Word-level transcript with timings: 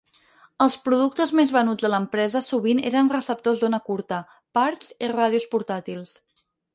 Els 0.65 0.75
productes 0.85 1.33
més 1.39 1.51
venuts 1.57 1.85
de 1.85 1.91
l'empresa 1.93 2.41
sovint 2.47 2.81
eren 2.91 3.11
receptors 3.15 3.61
d'ona 3.65 3.81
curta, 3.91 4.19
parts 4.59 4.89
i 5.09 5.11
ràdios 5.13 5.47
portàtils. 5.53 6.15